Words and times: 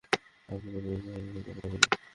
আপনি 0.49 0.67
বলেন 0.73 0.91
ইয়াসমিনের 0.91 1.33
সাথে 1.35 1.51
কথা 1.51 1.67
বলি? 1.71 1.87